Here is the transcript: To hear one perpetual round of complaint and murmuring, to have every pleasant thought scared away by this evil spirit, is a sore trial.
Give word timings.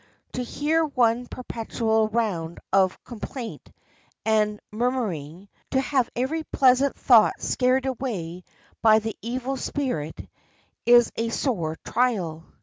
To 0.33 0.41
hear 0.43 0.83
one 0.83 1.27
perpetual 1.27 2.07
round 2.07 2.57
of 2.73 3.03
complaint 3.03 3.71
and 4.25 4.59
murmuring, 4.71 5.47
to 5.69 5.79
have 5.79 6.09
every 6.15 6.43
pleasant 6.43 6.95
thought 6.97 7.39
scared 7.39 7.85
away 7.85 8.43
by 8.81 8.97
this 8.97 9.13
evil 9.21 9.57
spirit, 9.57 10.27
is 10.87 11.11
a 11.17 11.29
sore 11.29 11.75
trial. 11.85 12.45